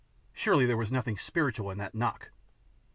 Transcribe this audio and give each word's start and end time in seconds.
Surely 0.33 0.65
there 0.65 0.77
was 0.77 0.91
nothing 0.91 1.15
spiritual 1.15 1.69
in 1.69 1.77
that 1.77 1.93
knock?'' 1.93 2.31